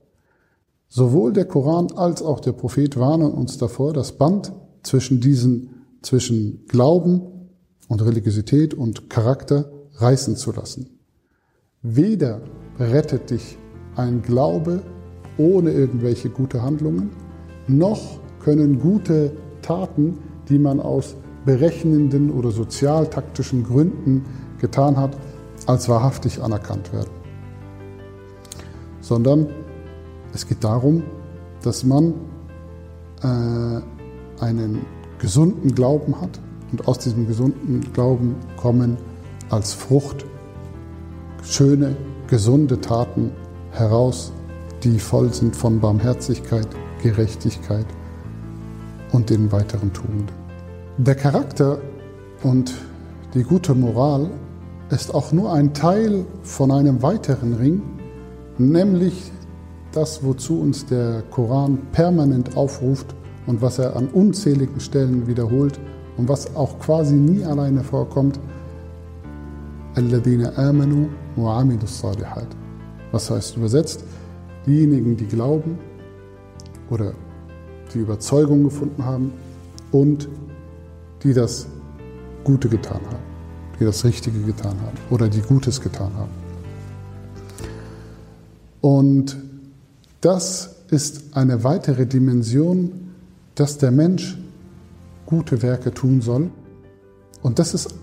Sowohl 0.89 1.33
der 1.33 1.45
Koran 1.45 1.93
als 1.93 2.23
auch 2.23 2.41
der 2.41 2.53
Prophet 2.53 2.99
warnen 2.99 3.31
uns 3.31 3.59
davor, 3.59 3.93
das 3.93 4.19
Band 4.19 4.53
zwischen 4.83 5.21
diesen, 5.21 5.87
zwischen 6.03 6.67
Glauben 6.67 7.23
und 7.87 8.03
Religiosität 8.03 8.75
und 8.75 9.09
Charakter 9.09 9.71
reißen 9.95 10.35
zu 10.35 10.51
lassen. 10.51 10.99
Weder 11.83 12.43
rettet 12.81 13.31
dich 13.31 13.59
ein 13.97 14.23
Glaube 14.23 14.83
ohne 15.37 15.71
irgendwelche 15.71 16.29
gute 16.29 16.63
Handlungen, 16.63 17.11
noch 17.67 18.19
können 18.41 18.79
gute 18.79 19.33
Taten 19.63 20.19
die 20.51 20.59
man 20.59 20.81
aus 20.81 21.17
berechnenden 21.47 22.31
oder 22.31 22.51
sozialtaktischen 22.51 23.65
Gründen 23.65 24.25
getan 24.59 24.97
hat, 24.97 25.17
als 25.67 25.89
wahrhaftig 25.89 26.43
anerkannt 26.43 26.93
werden. 26.93 27.11
Sondern 29.01 29.47
es 30.35 30.47
geht 30.47 30.63
darum, 30.63 31.03
dass 31.63 31.85
man 31.85 32.15
äh, 33.23 34.45
einen 34.45 34.81
gesunden 35.19 35.75
Glauben 35.75 36.21
hat 36.21 36.41
und 36.73 36.87
aus 36.87 36.99
diesem 36.99 37.27
gesunden 37.27 37.93
Glauben 37.93 38.35
kommen 38.57 38.97
als 39.49 39.73
Frucht 39.73 40.25
schöne, 41.43 41.97
gesunde 42.31 42.81
Taten 42.81 43.33
heraus, 43.73 44.33
die 44.85 45.01
voll 45.01 45.35
sind 45.35 45.57
von 45.57 45.81
Barmherzigkeit, 45.81 46.69
Gerechtigkeit 47.03 47.87
und 49.13 49.31
den 49.31 49.51
weiteren 49.51 49.93
Tugenden. 49.93 50.29
Der 50.97 51.17
Charakter 51.17 51.81
und 52.45 52.73
die 53.35 53.43
gute 53.43 53.75
Moral 53.75 54.31
ist 54.91 55.13
auch 55.13 55.33
nur 55.33 55.53
ein 55.53 55.75
Teil 55.75 56.25
von 56.43 56.71
einem 56.71 57.03
weiteren 57.03 57.55
Ring, 57.55 57.83
nämlich 58.59 59.33
das, 59.93 60.23
wozu 60.23 60.61
uns 60.61 60.87
der 60.87 61.23
Koran 61.31 61.79
permanent 61.91 62.57
aufruft 62.57 63.15
und 63.47 63.61
was 63.61 63.81
er 63.81 63.97
an 63.97 64.07
unzähligen 64.07 64.79
Stellen 64.79 65.27
wiederholt 65.27 65.81
und 66.17 66.29
was 66.29 66.55
auch 66.55 66.79
quasi 66.79 67.15
nie 67.15 67.45
alleine 67.45 67.83
vorkommt. 67.83 68.39
Alladina 69.95 70.57
amanu 70.57 71.09
wa 71.37 71.65
salihat. 71.85 72.47
Was 73.13 73.31
heißt 73.31 73.57
übersetzt? 73.57 74.05
Diejenigen, 74.67 75.17
die 75.17 75.27
glauben 75.27 75.79
oder 76.91 77.15
die 77.93 77.99
Überzeugung 77.99 78.65
gefunden 78.65 79.05
haben 79.05 79.33
und 79.91 80.29
die 81.23 81.33
das 81.33 81.67
Gute 82.45 82.69
getan 82.69 83.01
haben, 83.07 83.23
die 83.79 83.85
das 83.85 84.05
Richtige 84.05 84.41
getan 84.41 84.77
haben 84.81 84.97
oder 85.11 85.29
die 85.29 85.41
Gutes 85.41 85.81
getan 85.81 86.13
haben. 86.15 86.31
Und 88.81 89.37
das 90.21 90.77
ist 90.91 91.37
eine 91.37 91.65
weitere 91.65 92.07
Dimension, 92.07 92.93
dass 93.55 93.79
der 93.79 93.91
Mensch 93.91 94.39
gute 95.27 95.63
Werke 95.63 95.93
tun 95.93 96.21
soll. 96.21 96.51
Und 97.43 97.59
das 97.59 97.75
ist 97.75 97.95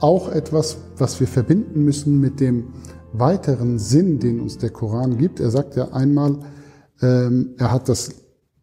auch 0.00 0.30
etwas, 0.30 0.78
was 0.96 1.20
wir 1.20 1.26
verbinden 1.26 1.84
müssen 1.84 2.20
mit 2.20 2.40
dem 2.40 2.68
weiteren 3.12 3.78
Sinn, 3.78 4.18
den 4.18 4.40
uns 4.40 4.58
der 4.58 4.70
Koran 4.70 5.18
gibt. 5.18 5.40
Er 5.40 5.50
sagt 5.50 5.76
ja 5.76 5.92
einmal, 5.92 6.40
ähm, 7.00 7.54
er 7.58 7.70
hat 7.70 7.88
das 7.88 8.10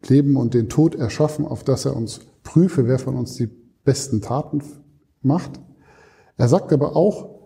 Leben 0.06 0.36
und 0.36 0.54
den 0.54 0.68
Tod 0.68 0.94
erschaffen, 0.94 1.46
auf 1.46 1.64
das 1.64 1.84
er 1.84 1.96
uns 1.96 2.20
prüfe, 2.42 2.86
wer 2.86 2.98
von 2.98 3.16
uns 3.16 3.34
die 3.34 3.48
besten 3.84 4.20
Taten 4.20 4.62
macht. 5.22 5.60
Er 6.36 6.48
sagt 6.48 6.72
aber 6.72 6.96
auch, 6.96 7.40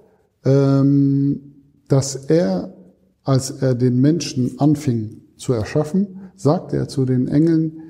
ähm, 0.45 1.55
dass 1.88 2.16
er, 2.16 2.75
als 3.23 3.50
er 3.50 3.75
den 3.75 4.00
Menschen 4.00 4.59
anfing 4.59 5.23
zu 5.37 5.52
erschaffen, 5.52 6.31
sagte 6.37 6.76
er 6.76 6.88
zu 6.88 7.05
den 7.05 7.28
Engeln, 7.28 7.83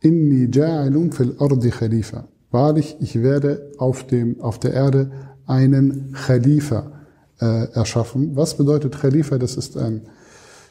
Inni 0.00 0.46
ja'ilun 0.46 1.12
fil 1.12 1.34
ardi 1.38 1.70
Khalifa. 1.70 2.28
Wahrlich, 2.56 2.96
ich 3.00 3.22
werde 3.22 3.70
auf, 3.76 4.06
dem, 4.06 4.40
auf 4.40 4.58
der 4.58 4.72
Erde 4.72 5.10
einen 5.44 6.14
Khalifa 6.14 6.90
äh, 7.38 7.70
erschaffen. 7.74 8.34
Was 8.34 8.56
bedeutet 8.56 8.98
Khalifa? 8.98 9.36
Das 9.36 9.56
ist 9.56 9.76
ein 9.76 10.08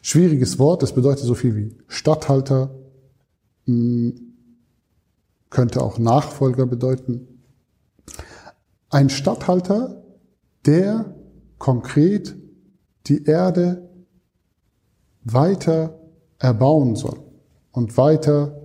schwieriges 0.01 0.57
Wort. 0.57 0.81
Das 0.81 0.95
bedeutet 0.95 1.25
so 1.25 1.35
viel 1.35 1.55
wie 1.55 1.77
Statthalter, 1.87 2.73
mh, 3.67 4.13
könnte 5.51 5.83
auch 5.83 5.99
Nachfolger 5.99 6.65
bedeuten. 6.65 7.43
Ein 8.89 9.11
Statthalter, 9.11 10.03
der 10.65 11.13
konkret 11.59 12.35
die 13.05 13.25
Erde 13.25 13.87
weiter 15.23 15.99
erbauen 16.39 16.95
soll 16.95 17.19
und 17.73 17.95
weiter 17.95 18.59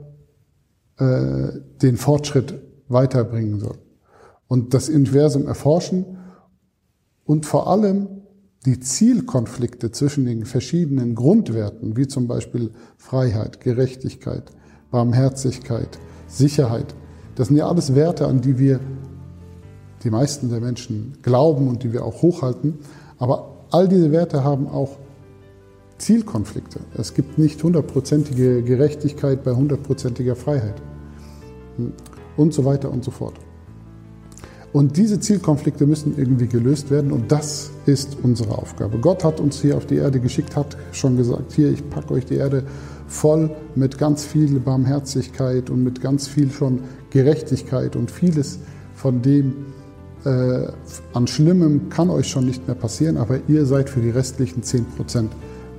äh, 0.97 1.61
den 1.83 1.99
Fortschritt 1.99 2.70
weiterbringen 2.91 3.61
soll 3.61 3.79
und 4.49 4.75
das 4.75 4.89
Universum 4.89 5.47
erforschen 5.47 6.19
und 7.25 7.47
vor 7.47 7.69
allem 7.69 8.09
die 8.67 8.81
Zielkonflikte 8.81 9.91
zwischen 9.91 10.27
den 10.27 10.45
verschiedenen 10.45 11.15
Grundwerten, 11.15 11.97
wie 11.97 12.07
zum 12.07 12.27
Beispiel 12.27 12.73
Freiheit, 12.99 13.61
Gerechtigkeit, 13.61 14.51
Barmherzigkeit, 14.91 15.99
Sicherheit. 16.27 16.95
Das 17.37 17.49
sind 17.49 17.57
ja 17.57 17.69
alles 17.69 17.95
Werte, 17.95 18.27
an 18.27 18.43
die 18.43 18.59
wir, 18.59 18.81
die 20.03 20.11
meisten 20.11 20.51
der 20.51 20.61
Menschen 20.61 21.17
glauben 21.23 21.69
und 21.69 21.85
die 21.85 21.93
wir 21.93 22.05
auch 22.05 22.21
hochhalten. 22.21 22.81
Aber 23.19 23.67
all 23.71 23.89
diese 23.89 24.11
Werte 24.11 24.45
haben 24.45 24.67
auch 24.67 24.99
Zielkonflikte. 25.97 26.81
Es 26.97 27.15
gibt 27.15 27.39
nicht 27.39 27.63
hundertprozentige 27.63 28.63
Gerechtigkeit 28.63 29.45
bei 29.45 29.53
hundertprozentiger 29.53 30.35
Freiheit. 30.35 30.83
Und 32.41 32.55
so 32.55 32.65
weiter 32.65 32.91
und 32.91 33.05
so 33.05 33.11
fort. 33.11 33.35
Und 34.73 34.97
diese 34.97 35.21
Zielkonflikte 35.21 35.85
müssen 35.85 36.15
irgendwie 36.17 36.47
gelöst 36.47 36.91
werden 36.91 37.13
und 37.13 37.31
das 37.31 37.71
ist 37.85 38.17
unsere 38.23 38.57
Aufgabe. 38.57 38.97
Gott 38.97 39.25
hat 39.25 39.41
uns 39.41 39.61
hier 39.61 39.77
auf 39.77 39.85
die 39.85 39.97
Erde 39.97 40.21
geschickt, 40.21 40.57
hat 40.57 40.75
schon 40.93 41.19
gesagt, 41.19 41.53
hier, 41.53 41.71
ich 41.71 41.91
packe 41.91 42.15
euch 42.15 42.25
die 42.25 42.37
Erde 42.37 42.63
voll 43.09 43.51
mit 43.75 43.99
ganz 43.99 44.25
viel 44.25 44.59
Barmherzigkeit 44.59 45.69
und 45.69 45.85
mit 45.85 46.01
ganz 46.01 46.29
viel 46.29 46.51
schon 46.51 46.81
Gerechtigkeit 47.11 47.95
und 47.95 48.11
vieles 48.11 48.59
von 48.95 49.21
dem 49.21 49.53
äh, 50.25 50.69
an 51.13 51.27
Schlimmem 51.27 51.91
kann 51.91 52.09
euch 52.09 52.29
schon 52.29 52.47
nicht 52.47 52.67
mehr 52.67 52.77
passieren, 52.77 53.19
aber 53.19 53.41
ihr 53.49 53.67
seid 53.67 53.91
für 53.91 54.01
die 54.01 54.11
restlichen 54.11 54.63
10 54.63 54.87
Prozent 54.97 55.31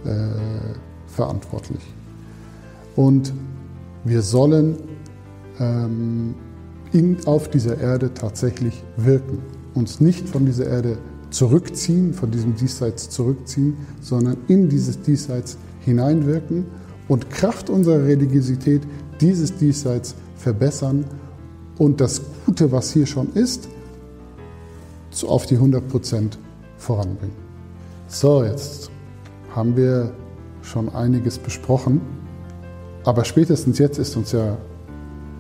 äh, 0.06 0.28
verantwortlich. 1.08 1.82
Und 2.96 3.34
wir 4.04 4.22
sollen 4.22 4.76
ähm, 5.60 6.36
in, 6.94 7.18
auf 7.26 7.50
dieser 7.50 7.80
Erde 7.80 8.14
tatsächlich 8.14 8.84
wirken, 8.98 9.40
uns 9.74 10.00
nicht 10.00 10.28
von 10.28 10.46
dieser 10.46 10.68
Erde 10.68 10.98
zurückziehen, 11.30 12.14
von 12.14 12.32
diesem 12.32 12.56
Diesseits 12.56 13.10
zurückziehen, 13.10 13.78
sondern 14.02 14.38
in 14.48 14.70
dieses 14.70 15.02
Diesseits 15.02 15.58
hineinwirken 15.80 16.66
und 17.08 17.30
Kraft 17.30 17.70
unserer 17.70 18.04
Religiosität 18.04 18.82
dieses 19.20 19.56
Diesseits 19.56 20.16
verbessern 20.36 21.06
und 21.78 22.02
das 22.02 22.22
Gute, 22.46 22.72
was 22.72 22.92
hier 22.92 23.06
schon 23.06 23.32
ist, 23.34 23.70
auf 25.26 25.46
die 25.46 25.56
100 25.56 25.88
Prozent 25.88 26.38
voranbringen. 26.78 27.36
So, 28.08 28.44
jetzt 28.44 28.90
haben 29.56 29.76
wir 29.76 30.14
schon 30.62 30.90
einiges 30.90 31.38
besprochen, 31.38 32.02
aber 33.04 33.26
spätestens 33.26 33.78
jetzt 33.80 34.00
ist 34.00 34.16
uns 34.16 34.32
ja 34.32 34.58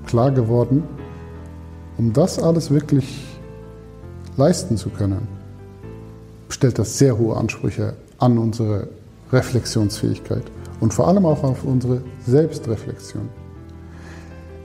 klar 0.05 0.31
geworden, 0.31 0.83
um 2.01 2.13
das 2.13 2.39
alles 2.39 2.71
wirklich 2.71 3.23
leisten 4.35 4.75
zu 4.75 4.89
können, 4.89 5.27
stellt 6.49 6.79
das 6.79 6.97
sehr 6.97 7.15
hohe 7.15 7.37
Ansprüche 7.37 7.93
an 8.17 8.39
unsere 8.39 8.87
Reflexionsfähigkeit 9.31 10.43
und 10.79 10.95
vor 10.95 11.07
allem 11.07 11.27
auch 11.27 11.43
auf 11.43 11.63
unsere 11.63 12.01
Selbstreflexion. 12.25 13.29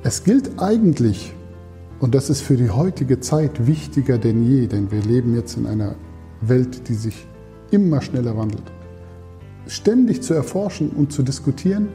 Es 0.03 0.25
gilt 0.25 0.51
eigentlich, 0.59 1.35
und 2.01 2.15
das 2.15 2.31
ist 2.31 2.41
für 2.41 2.57
die 2.57 2.71
heutige 2.71 3.21
Zeit 3.21 3.67
wichtiger 3.67 4.17
denn 4.17 4.51
je, 4.51 4.67
denn 4.67 4.91
wir 4.91 5.03
leben 5.03 5.35
jetzt 5.35 5.59
in 5.59 5.67
einer 5.67 5.95
Welt, 6.41 6.89
die 6.89 6.95
sich 6.95 7.27
immer 7.71 8.01
schneller 8.01 8.35
wandelt, 8.39 8.73
ständig 9.67 10.23
zu 10.23 10.33
erforschen 10.33 10.89
und 10.89 11.13
zu 11.13 11.23
diskutieren, 11.23 11.89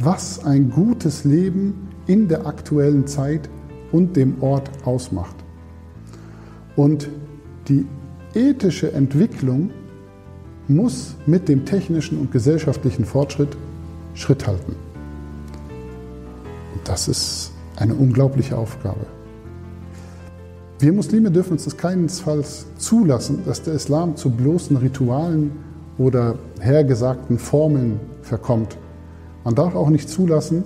was 0.00 0.44
ein 0.44 0.68
gutes 0.68 1.22
Leben 1.22 1.90
in 2.08 2.26
der 2.26 2.44
aktuellen 2.44 3.06
Zeit 3.06 3.48
und 3.92 4.16
dem 4.16 4.42
Ort 4.42 4.70
ausmacht. 4.84 5.36
Und 6.76 7.08
die 7.68 7.86
ethische 8.34 8.92
Entwicklung 8.92 9.70
muss 10.68 11.16
mit 11.26 11.48
dem 11.48 11.64
technischen 11.64 12.18
und 12.18 12.30
gesellschaftlichen 12.30 13.04
Fortschritt 13.04 13.56
Schritt 14.14 14.46
halten. 14.46 14.74
Und 16.74 16.88
das 16.88 17.08
ist 17.08 17.52
eine 17.76 17.94
unglaubliche 17.94 18.56
Aufgabe. 18.56 19.06
Wir 20.78 20.92
Muslime 20.92 21.30
dürfen 21.30 21.52
uns 21.52 21.64
das 21.64 21.76
keinesfalls 21.76 22.66
zulassen, 22.78 23.42
dass 23.44 23.62
der 23.62 23.74
Islam 23.74 24.16
zu 24.16 24.30
bloßen 24.30 24.76
Ritualen 24.76 25.52
oder 25.98 26.38
hergesagten 26.58 27.38
Formeln 27.38 28.00
verkommt. 28.22 28.78
Man 29.44 29.54
darf 29.54 29.74
auch 29.74 29.90
nicht 29.90 30.08
zulassen, 30.08 30.64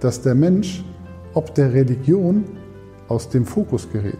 dass 0.00 0.22
der 0.22 0.34
Mensch 0.34 0.84
ob 1.34 1.54
der 1.54 1.74
Religion 1.74 2.44
aus 3.08 3.28
dem 3.28 3.44
Fokus 3.44 3.88
gerät. 3.92 4.18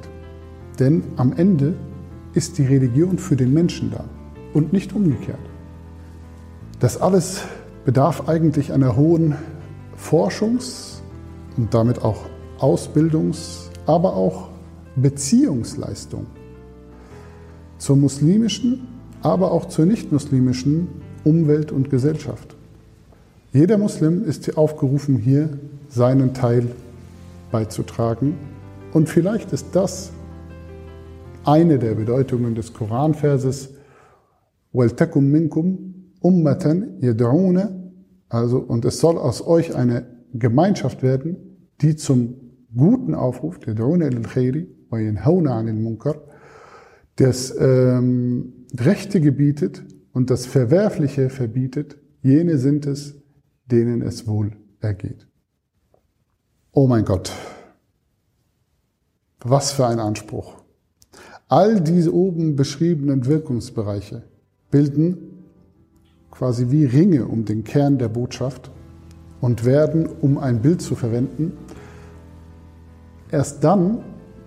Denn 0.78 1.05
am 1.16 1.33
Ende 1.33 1.75
ist 2.35 2.59
die 2.59 2.66
Religion 2.66 3.19
für 3.19 3.37
den 3.37 3.52
Menschen 3.52 3.90
da 3.90 4.05
und 4.52 4.73
nicht 4.73 4.93
umgekehrt. 4.95 5.38
Das 6.81 7.00
alles 7.00 7.43
bedarf 7.85 8.28
eigentlich 8.28 8.73
einer 8.73 8.97
hohen 8.97 9.35
Forschungs- 9.97 11.00
und 11.57 11.73
damit 11.73 12.02
auch 12.02 12.26
Ausbildungs-, 12.59 13.71
aber 13.87 14.14
auch 14.14 14.49
Beziehungsleistung 14.97 16.26
zur 17.78 17.97
muslimischen, 17.97 18.88
aber 19.23 19.52
auch 19.52 19.66
zur 19.66 19.87
nicht-muslimischen 19.87 20.88
Umwelt 21.25 21.73
und 21.73 21.90
Gesellschaft. 21.90 22.57
Jeder 23.52 23.78
Muslim 23.78 24.25
ist 24.25 24.57
aufgerufen, 24.57 25.16
hier 25.16 25.49
seinen 25.88 26.35
Teil 26.35 26.69
beizutragen. 27.50 28.35
Und 28.96 29.10
vielleicht 29.10 29.53
ist 29.53 29.68
das 29.74 30.12
eine 31.44 31.80
der 31.80 31.96
Bedeutungen 31.96 32.56
des 32.56 32.74
Koranverses, 32.74 33.75
وَلْتَكُمْ 34.74 35.22
مِنْكُمْ 35.22 35.77
أُمَّةً 36.24 36.88
يَدْعُونَ 37.01 37.91
Also, 38.30 38.60
und 38.60 38.86
es 38.86 39.00
soll 39.00 39.17
aus 39.17 39.45
euch 39.45 39.76
eine 39.76 40.06
Gemeinschaft 40.34 41.04
werden, 41.04 41.38
die 41.82 41.95
zum 41.95 42.36
Guten 42.76 43.15
aufruft, 43.15 43.67
يَدْعُونَ 43.67 44.04
إِلَى 44.04 44.17
الْخَيْرِ 44.17 44.67
وَيَنْهَوْنَ 44.91 45.47
عَنِ 45.47 45.67
الْمُنْكَرِ 45.67 46.15
das 47.21 47.56
ähm, 47.60 48.65
Rechte 48.78 49.21
gebietet 49.21 49.84
und 50.13 50.30
das 50.30 50.45
Verwerfliche 50.45 51.30
verbietet, 51.30 51.97
jene 52.24 52.58
sind 52.58 52.86
es, 52.88 53.15
denen 53.65 54.02
es 54.02 54.28
wohl 54.28 54.54
ergeht. 54.80 55.28
Oh 56.71 56.88
mein 56.88 57.06
Gott, 57.06 57.32
was 59.48 59.72
für 59.72 59.87
ein 59.87 60.00
Anspruch. 60.00 60.54
All 61.48 61.80
diese 61.80 62.12
oben 62.12 62.56
beschriebenen 62.56 63.26
Wirkungsbereiche 63.26 64.22
bilden 64.70 65.18
quasi 66.30 66.70
wie 66.70 66.85
Ringe 66.85 67.26
um 67.26 67.44
den 67.44 67.64
Kern 67.64 67.98
der 67.98 68.09
Botschaft 68.09 68.70
und 69.40 69.64
werden, 69.64 70.09
um 70.20 70.38
ein 70.38 70.61
Bild 70.61 70.82
zu 70.82 70.94
verwenden, 70.94 71.52
erst 73.30 73.62
dann 73.62 73.98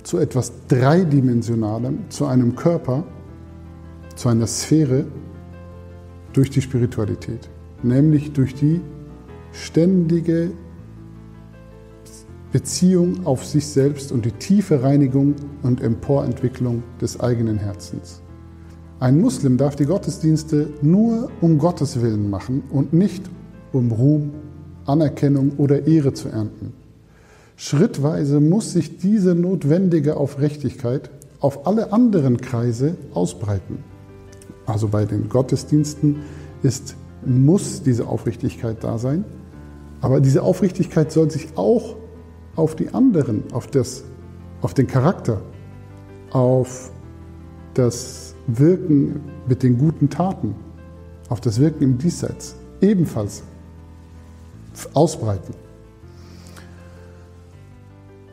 zu 0.03 0.17
etwas 0.17 0.51
Dreidimensionalem, 0.67 2.09
zu 2.09 2.25
einem 2.25 2.55
Körper, 2.55 3.03
zu 4.15 4.29
einer 4.29 4.47
Sphäre 4.47 5.05
durch 6.33 6.49
die 6.49 6.61
Spiritualität, 6.61 7.49
nämlich 7.81 8.33
durch 8.33 8.53
die 8.55 8.81
ständige 9.51 10.51
Beziehung 12.51 13.25
auf 13.25 13.45
sich 13.45 13.67
selbst 13.67 14.11
und 14.11 14.25
die 14.25 14.31
tiefe 14.31 14.81
Reinigung 14.81 15.35
und 15.61 15.81
Emporentwicklung 15.81 16.83
des 16.99 17.19
eigenen 17.19 17.59
Herzens. 17.59 18.21
Ein 18.99 19.21
Muslim 19.21 19.57
darf 19.57 19.75
die 19.75 19.85
Gottesdienste 19.85 20.71
nur 20.81 21.29
um 21.41 21.57
Gottes 21.59 22.01
Willen 22.01 22.29
machen 22.29 22.63
und 22.71 22.91
nicht 22.91 23.29
um 23.71 23.91
Ruhm, 23.91 24.31
Anerkennung 24.85 25.51
oder 25.57 25.85
Ehre 25.85 26.13
zu 26.13 26.27
ernten. 26.29 26.73
Schrittweise 27.55 28.39
muss 28.39 28.73
sich 28.73 28.97
diese 28.97 29.35
notwendige 29.35 30.17
Aufrichtigkeit 30.17 31.11
auf 31.39 31.67
alle 31.67 31.93
anderen 31.93 32.37
Kreise 32.37 32.95
ausbreiten. 33.13 33.83
Also 34.65 34.87
bei 34.87 35.05
den 35.05 35.29
Gottesdiensten 35.29 36.17
ist, 36.63 36.95
muss 37.25 37.83
diese 37.83 38.07
Aufrichtigkeit 38.07 38.83
da 38.83 38.97
sein, 38.97 39.23
aber 40.01 40.19
diese 40.19 40.41
Aufrichtigkeit 40.41 41.11
soll 41.11 41.29
sich 41.29 41.49
auch 41.55 41.95
auf 42.59 42.75
die 42.75 42.93
anderen, 42.93 43.43
auf, 43.53 43.67
das, 43.67 44.03
auf 44.61 44.73
den 44.73 44.85
Charakter, 44.85 45.41
auf 46.31 46.91
das 47.73 48.35
Wirken 48.47 49.21
mit 49.47 49.63
den 49.63 49.77
guten 49.77 50.09
Taten, 50.09 50.53
auf 51.29 51.39
das 51.41 51.59
Wirken 51.59 51.83
im 51.83 51.97
Diesseits 51.97 52.55
ebenfalls 52.81 53.43
ausbreiten. 54.93 55.53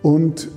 Und 0.02 0.48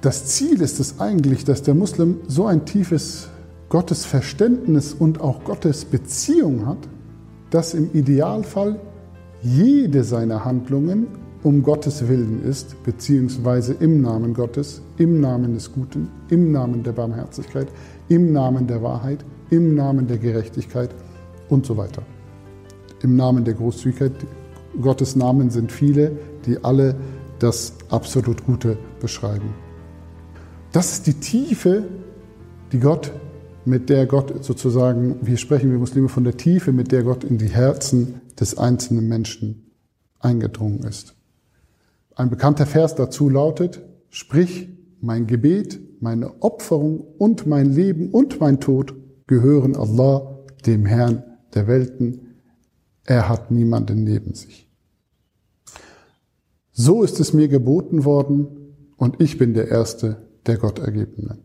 das 0.00 0.26
Ziel 0.26 0.60
ist 0.60 0.80
es 0.80 1.00
eigentlich, 1.00 1.44
dass 1.44 1.62
der 1.62 1.74
Muslim 1.74 2.20
so 2.28 2.46
ein 2.46 2.64
tiefes 2.64 3.28
Gottesverständnis 3.68 4.94
und 4.94 5.20
auch 5.20 5.44
Gottes 5.44 5.84
Beziehung 5.84 6.66
hat, 6.66 6.78
dass 7.50 7.74
im 7.74 7.90
Idealfall 7.92 8.78
jede 9.42 10.04
seiner 10.04 10.44
Handlungen 10.44 11.25
um 11.46 11.62
Gottes 11.62 12.08
Willen 12.08 12.42
ist, 12.42 12.82
beziehungsweise 12.82 13.74
im 13.74 14.00
Namen 14.00 14.34
Gottes, 14.34 14.82
im 14.98 15.20
Namen 15.20 15.54
des 15.54 15.72
Guten, 15.72 16.08
im 16.28 16.50
Namen 16.50 16.82
der 16.82 16.90
Barmherzigkeit, 16.90 17.68
im 18.08 18.32
Namen 18.32 18.66
der 18.66 18.82
Wahrheit, 18.82 19.24
im 19.50 19.76
Namen 19.76 20.08
der 20.08 20.18
Gerechtigkeit 20.18 20.90
und 21.48 21.64
so 21.64 21.76
weiter. 21.76 22.02
Im 23.00 23.14
Namen 23.14 23.44
der 23.44 23.54
Großzügigkeit. 23.54 24.10
Gottes 24.82 25.14
Namen 25.14 25.50
sind 25.50 25.70
viele, 25.70 26.18
die 26.46 26.64
alle 26.64 26.96
das 27.38 27.74
absolut 27.90 28.44
Gute 28.44 28.76
beschreiben. 29.00 29.54
Das 30.72 30.94
ist 30.94 31.06
die 31.06 31.14
Tiefe, 31.14 31.84
die 32.72 32.80
Gott, 32.80 33.12
mit 33.64 33.88
der 33.88 34.06
Gott 34.06 34.44
sozusagen, 34.44 35.18
wir 35.22 35.36
sprechen 35.36 35.70
wir 35.70 35.78
Muslime 35.78 36.08
von 36.08 36.24
der 36.24 36.36
Tiefe, 36.36 36.72
mit 36.72 36.90
der 36.90 37.04
Gott 37.04 37.22
in 37.22 37.38
die 37.38 37.50
Herzen 37.50 38.20
des 38.40 38.58
einzelnen 38.58 39.08
Menschen 39.08 39.70
eingedrungen 40.18 40.80
ist. 40.82 41.15
Ein 42.16 42.30
bekannter 42.30 42.64
Vers 42.64 42.94
dazu 42.94 43.28
lautet, 43.28 43.82
sprich, 44.08 44.70
mein 45.02 45.26
Gebet, 45.26 45.78
meine 46.00 46.42
Opferung 46.42 47.00
und 47.18 47.46
mein 47.46 47.70
Leben 47.72 48.10
und 48.10 48.40
mein 48.40 48.58
Tod 48.58 48.94
gehören 49.26 49.76
Allah, 49.76 50.44
dem 50.64 50.86
Herrn 50.86 51.22
der 51.54 51.68
Welten. 51.68 52.40
Er 53.04 53.28
hat 53.28 53.50
niemanden 53.50 54.02
neben 54.02 54.34
sich. 54.34 54.66
So 56.72 57.02
ist 57.02 57.20
es 57.20 57.34
mir 57.34 57.48
geboten 57.48 58.06
worden 58.06 58.48
und 58.96 59.20
ich 59.20 59.36
bin 59.36 59.52
der 59.52 59.68
Erste 59.68 60.26
der 60.46 60.56
Gottergebenen. 60.56 61.42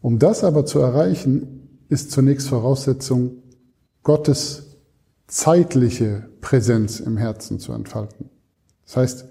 Um 0.00 0.18
das 0.18 0.42
aber 0.42 0.66
zu 0.66 0.80
erreichen, 0.80 1.80
ist 1.88 2.10
zunächst 2.10 2.48
Voraussetzung, 2.48 3.42
Gottes 4.02 4.76
zeitliche 5.28 6.28
Präsenz 6.40 6.98
im 6.98 7.16
Herzen 7.16 7.60
zu 7.60 7.72
entfalten. 7.72 8.30
Das 8.86 8.96
heißt, 8.96 9.24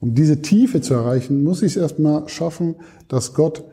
um 0.00 0.14
diese 0.14 0.42
Tiefe 0.42 0.80
zu 0.80 0.94
erreichen, 0.94 1.42
muss 1.42 1.62
ich 1.62 1.72
es 1.72 1.76
erstmal 1.76 2.28
schaffen, 2.28 2.76
dass 3.08 3.34
Gott 3.34 3.64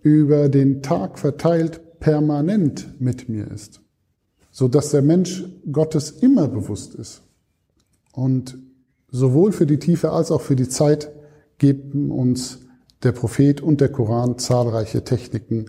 über 0.00 0.48
den 0.48 0.82
Tag 0.82 1.18
verteilt 1.18 1.98
permanent 1.98 3.00
mit 3.00 3.28
mir 3.28 3.50
ist, 3.50 3.80
so 4.50 4.68
dass 4.68 4.90
der 4.90 5.02
Mensch 5.02 5.44
Gottes 5.70 6.10
immer 6.10 6.48
bewusst 6.48 6.94
ist. 6.94 7.22
Und 8.12 8.58
sowohl 9.10 9.52
für 9.52 9.66
die 9.66 9.78
Tiefe 9.78 10.12
als 10.12 10.30
auch 10.30 10.40
für 10.40 10.56
die 10.56 10.68
Zeit 10.68 11.10
geben 11.58 12.10
uns 12.10 12.60
der 13.02 13.12
Prophet 13.12 13.60
und 13.60 13.80
der 13.80 13.90
Koran 13.90 14.38
zahlreiche 14.38 15.04
Techniken 15.04 15.66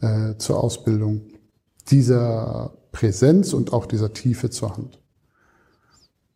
äh, 0.00 0.36
zur 0.38 0.62
Ausbildung 0.62 1.22
dieser 1.88 2.74
Präsenz 2.92 3.52
und 3.52 3.72
auch 3.72 3.86
dieser 3.86 4.12
Tiefe 4.12 4.50
zur 4.50 4.76
Hand. 4.76 5.00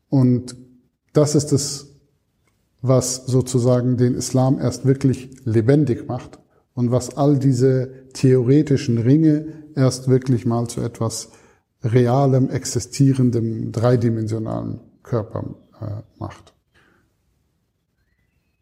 Und 0.08 0.56
das 1.14 1.34
ist 1.34 1.52
es, 1.52 1.94
was 2.82 3.24
sozusagen 3.26 3.96
den 3.96 4.14
Islam 4.14 4.58
erst 4.58 4.84
wirklich 4.84 5.30
lebendig 5.44 6.06
macht 6.06 6.38
und 6.74 6.90
was 6.90 7.16
all 7.16 7.38
diese 7.38 7.90
theoretischen 8.12 8.98
Ringe 8.98 9.46
erst 9.74 10.08
wirklich 10.08 10.44
mal 10.44 10.66
zu 10.66 10.82
etwas 10.82 11.30
realem, 11.82 12.50
existierendem, 12.50 13.72
dreidimensionalen 13.72 14.80
Körper 15.02 15.54
äh, 15.80 16.02
macht. 16.18 16.52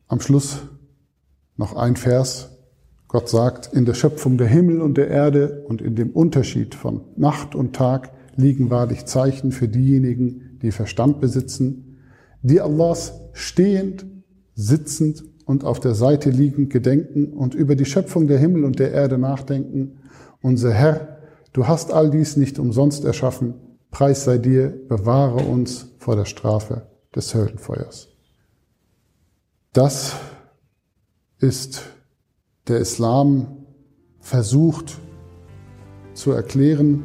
Am 0.07 0.21
Schluss 0.21 0.63
noch 1.57 1.75
ein 1.75 1.97
Vers. 1.97 2.51
Gott 3.09 3.29
sagt, 3.29 3.73
in 3.73 3.85
der 3.85 3.95
Schöpfung 3.95 4.39
der 4.39 4.47
Himmel 4.47 4.81
und 4.81 4.97
der 4.97 5.09
Erde 5.09 5.65
und 5.69 5.83
in 5.83 5.97
dem 5.97 6.11
Unterschied 6.11 6.75
von 6.75 7.03
Nacht 7.17 7.55
und 7.55 7.75
Tag 7.75 8.13
liegen 8.37 8.71
wahrlich 8.71 9.05
Zeichen 9.05 9.53
für 9.53 9.69
diejenigen, 9.69 10.59
die 10.63 10.73
Verstand 10.73 11.21
besitzen, 11.21 11.92
die 12.43 12.61
Allahs 12.61 13.15
stehend, 13.33 14.05
sitzend 14.55 15.25
und 15.47 15.65
auf 15.65 15.81
der 15.81 15.95
Seite 15.95 16.31
liegend 16.31 16.71
gedenken 16.71 17.33
und 17.33 17.55
über 17.55 17.77
die 17.77 17.85
Schöpfung 17.85 18.27
der 18.27 18.39
Himmel 18.39 18.65
und 18.65 18.79
der 18.79 18.93
Erde 18.93 19.19
nachdenken. 19.19 20.01
Unser 20.41 20.73
Herr, 20.73 21.19
du 21.53 21.67
hast 21.67 21.93
all 21.93 22.11
dies 22.11 22.37
nicht 22.37 22.59
umsonst 22.59 23.05
erschaffen. 23.05 23.55
Preis 23.91 24.25
sei 24.25 24.39
dir, 24.39 24.69
bewahre 24.89 25.45
uns 25.45 25.89
vor 25.99 26.17
der 26.17 26.25
Strafe 26.25 26.87
des 27.15 27.35
Höllenfeuers. 27.35 28.09
Das 29.73 30.17
ist 31.39 31.83
der 32.69 32.79
Islam 32.79 33.67
versucht 34.21 34.99
zu 36.15 36.33
erklären 36.33 37.03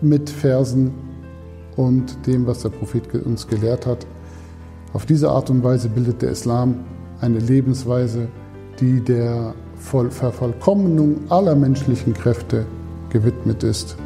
mit 0.00 0.30
Versen 0.30 1.11
und 1.76 2.26
dem, 2.26 2.46
was 2.46 2.62
der 2.62 2.70
Prophet 2.70 3.14
uns 3.24 3.46
gelehrt 3.46 3.86
hat. 3.86 4.06
Auf 4.92 5.06
diese 5.06 5.30
Art 5.30 5.50
und 5.50 5.64
Weise 5.64 5.88
bildet 5.88 6.22
der 6.22 6.30
Islam 6.30 6.76
eine 7.20 7.38
Lebensweise, 7.38 8.28
die 8.80 9.00
der 9.00 9.54
Vervollkommnung 9.76 11.20
aller 11.28 11.54
menschlichen 11.54 12.14
Kräfte 12.14 12.66
gewidmet 13.10 13.62
ist. 13.62 13.96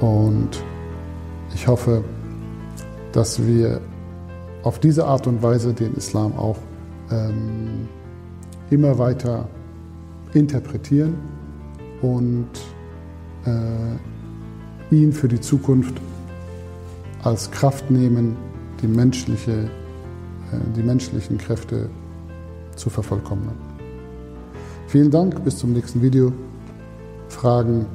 Und 0.00 0.62
ich 1.54 1.66
hoffe, 1.66 2.04
dass 3.12 3.44
wir 3.44 3.80
auf 4.62 4.78
diese 4.78 5.06
Art 5.06 5.26
und 5.26 5.42
Weise 5.42 5.72
den 5.72 5.94
Islam 5.94 6.36
auch 6.36 6.58
ähm, 7.10 7.88
immer 8.70 8.98
weiter 8.98 9.48
interpretieren 10.34 11.14
und 12.02 12.48
äh, 13.46 14.94
ihn 14.94 15.12
für 15.12 15.28
die 15.28 15.40
Zukunft 15.40 15.94
als 17.22 17.50
Kraft 17.50 17.90
nehmen, 17.90 18.36
die, 18.80 18.86
menschliche, 18.86 19.52
äh, 19.52 19.68
die 20.76 20.82
menschlichen 20.82 21.38
Kräfte 21.38 21.88
zu 22.76 22.90
vervollkommnen. 22.90 23.54
Vielen 24.86 25.10
Dank, 25.10 25.44
bis 25.44 25.58
zum 25.58 25.72
nächsten 25.72 26.00
Video. 26.00 26.32
Fragen 27.28 27.86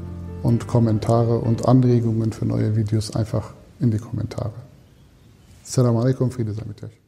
und 0.44 0.68
Kommentare 0.68 1.40
und 1.40 1.68
Anregungen 1.68 2.32
für 2.32 2.46
neue 2.46 2.76
Videos 2.76 3.16
einfach 3.16 3.54
in 3.80 3.90
die 3.92 3.98
Kommentare. 3.98 4.54
Assalamu 5.64 6.02
alaikum, 6.02 6.30
Friede 6.30 6.54
sei 6.54 6.64
mit 6.68 6.84
euch. 6.84 7.03